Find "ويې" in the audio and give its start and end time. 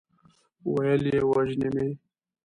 0.73-0.93